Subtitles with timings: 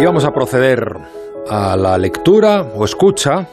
[0.00, 0.96] Y vamos a proceder
[1.50, 3.46] a la lectura o escucha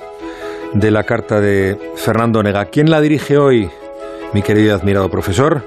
[0.73, 2.63] de la carta de Fernando Nega.
[2.65, 3.69] ¿Quién la dirige hoy,
[4.33, 5.61] mi querido y admirado profesor?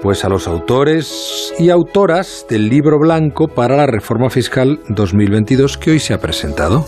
[0.00, 5.90] Pues a los autores y autoras del libro blanco para la reforma fiscal 2022 que
[5.90, 6.86] hoy se ha presentado.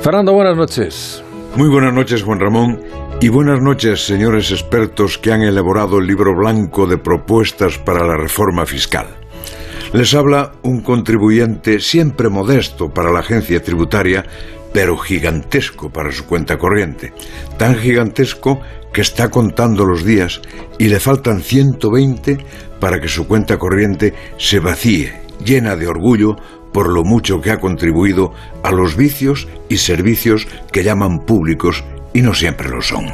[0.00, 1.24] Fernando, buenas noches.
[1.56, 2.80] Muy buenas noches, Juan Ramón.
[3.20, 8.16] Y buenas noches, señores expertos que han elaborado el libro blanco de propuestas para la
[8.16, 9.08] reforma fiscal.
[9.92, 14.24] Les habla un contribuyente siempre modesto para la agencia tributaria,
[14.72, 17.14] pero gigantesco para su cuenta corriente.
[17.56, 18.60] Tan gigantesco
[18.92, 20.42] que está contando los días
[20.78, 22.38] y le faltan 120
[22.80, 26.36] para que su cuenta corriente se vacíe, llena de orgullo
[26.72, 32.22] por lo mucho que ha contribuido a los vicios y servicios que llaman públicos y
[32.22, 33.06] no siempre lo son.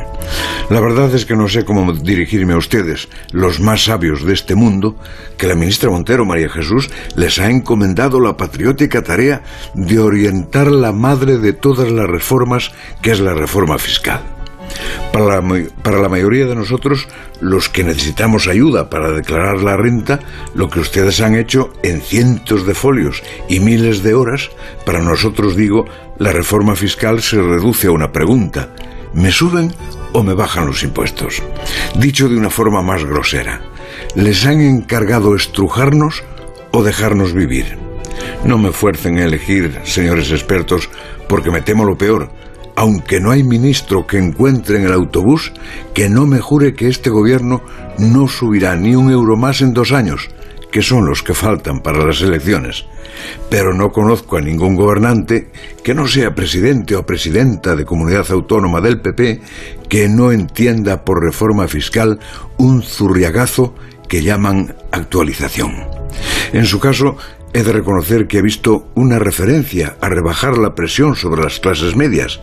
[0.71, 4.55] La verdad es que no sé cómo dirigirme a ustedes, los más sabios de este
[4.55, 4.97] mundo,
[5.37, 9.43] que la ministra Montero María Jesús les ha encomendado la patriótica tarea
[9.75, 12.73] de orientar la madre de todas las reformas,
[13.03, 14.34] que es la reforma fiscal.
[15.13, 17.07] Para la, mayoría de nosotros,
[17.41, 20.21] los que necesitamos ayuda para declarar la renta,
[20.55, 24.51] lo que ustedes han hecho en cientos de folios y miles de horas,
[24.85, 25.85] para nosotros digo,
[26.19, 28.71] la reforma fiscal se reduce a una pregunta.
[29.13, 29.73] ¿Me suben
[30.13, 31.43] o me bajan los impuestos?
[31.97, 33.61] Dicho de una forma más grosera,
[34.17, 36.25] ¿les han encargado estrujarnos
[36.73, 37.79] o dejarnos vivir?
[38.45, 40.91] No me fuercen a elegir, señores expertos,
[41.29, 42.31] porque me temo lo peor
[42.77, 45.53] aunque no hay ministro que encuentre en el autobús
[45.95, 47.63] que no me jure que este gobierno
[47.99, 50.29] no subirá ni un euro más en dos años,
[50.73, 52.85] que son los que faltan para las elecciones.
[53.49, 55.53] Pero no conozco a ningún gobernante
[55.85, 59.41] que no sea presidente o presidenta de comunidad autónoma del PP
[59.89, 62.19] que no entienda por reforma fiscal
[62.57, 63.75] un zurriagazo
[64.09, 65.87] que llaman actualización.
[66.53, 67.17] En su caso,
[67.55, 71.95] he de reconocer que he visto una referencia a rebajar la presión sobre las clases
[71.95, 72.41] medias,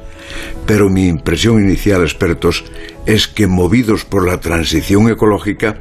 [0.65, 2.63] pero mi impresión inicial, expertos,
[3.05, 5.77] es que movidos por la transición ecológica,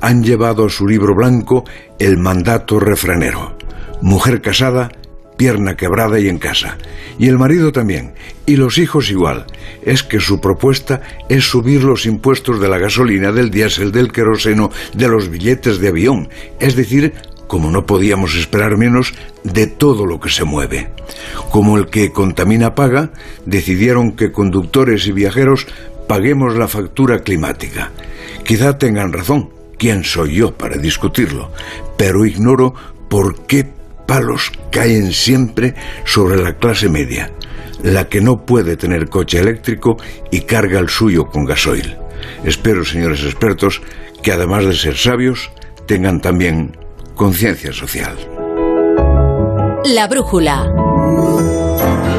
[0.00, 1.64] han llevado a su libro blanco
[1.98, 3.54] el mandato refranero.
[4.00, 4.90] Mujer casada,
[5.36, 6.78] pierna quebrada y en casa.
[7.18, 8.14] Y el marido también.
[8.46, 9.46] Y los hijos igual.
[9.82, 14.70] Es que su propuesta es subir los impuestos de la gasolina, del diésel, del queroseno,
[14.94, 16.28] de los billetes de avión.
[16.60, 17.14] Es decir,
[17.50, 19.12] como no podíamos esperar menos,
[19.42, 20.92] de todo lo que se mueve.
[21.50, 23.10] Como el que contamina paga,
[23.44, 25.66] decidieron que conductores y viajeros
[26.06, 27.90] paguemos la factura climática.
[28.44, 31.50] Quizá tengan razón, ¿quién soy yo para discutirlo?
[31.96, 32.72] Pero ignoro
[33.08, 33.66] por qué
[34.06, 35.74] palos caen siempre
[36.04, 37.32] sobre la clase media,
[37.82, 39.96] la que no puede tener coche eléctrico
[40.30, 41.96] y carga el suyo con gasoil.
[42.44, 43.82] Espero, señores expertos,
[44.22, 45.50] que además de ser sabios,
[45.86, 46.76] tengan también
[47.20, 48.16] conciencia social.
[49.84, 50.72] La brújula.